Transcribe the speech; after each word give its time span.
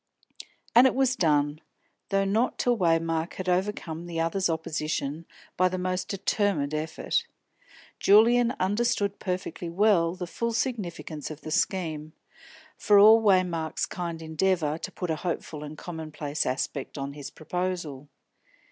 _"And 0.73 0.87
it 0.87 0.95
was 0.95 1.15
done, 1.15 1.61
though 2.09 2.25
not 2.25 2.57
till 2.57 2.75
Waymark 2.75 3.33
had 3.35 3.47
overcome 3.47 4.07
the 4.07 4.19
other's 4.19 4.49
opposition 4.49 5.27
by 5.55 5.69
the 5.69 5.77
most 5.77 6.07
determined 6.07 6.73
effort. 6.73 7.27
Julian 7.99 8.55
understood 8.59 9.19
perfectly 9.19 9.69
well 9.69 10.15
the 10.15 10.25
full 10.25 10.53
significance 10.53 11.29
of 11.29 11.41
the 11.41 11.51
scheme, 11.51 12.13
for 12.79 12.97
all 12.97 13.21
Waymark's 13.21 13.85
kind 13.85 14.23
endeavour 14.23 14.79
to 14.79 14.91
put 14.91 15.11
a 15.11 15.17
hopeful 15.17 15.63
and 15.63 15.77
commonplace 15.77 16.47
aspect 16.47 16.97
on 16.97 17.13
his 17.13 17.29
proposal. 17.29 18.09